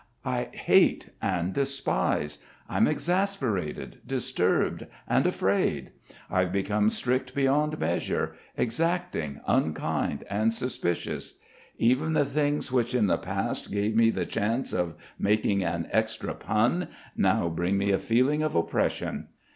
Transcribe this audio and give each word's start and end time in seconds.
I 0.25 0.49
hate 0.53 1.11
and 1.21 1.53
despise; 1.53 2.39
I'm 2.67 2.87
exasperated, 2.87 3.99
disturbed, 4.03 4.87
and 5.07 5.27
afraid. 5.27 5.91
I've 6.27 6.51
become 6.51 6.89
strict 6.89 7.35
beyond 7.35 7.79
measure, 7.79 8.33
exacting, 8.57 9.41
unkind, 9.45 10.23
and 10.27 10.51
suspicious. 10.51 11.35
Even 11.77 12.13
the 12.13 12.25
things 12.25 12.71
which 12.71 12.95
in 12.95 13.05
the 13.05 13.19
past 13.19 13.71
gave 13.71 13.95
me 13.95 14.09
the 14.09 14.25
chance 14.25 14.73
of 14.73 14.95
making 15.19 15.63
an 15.63 15.87
extra 15.91 16.33
pun, 16.33 16.87
now 17.15 17.47
bring 17.49 17.77
me 17.77 17.91
a 17.91 17.99
feeling 17.99 18.41
of 18.41 18.55
oppression. 18.55 19.27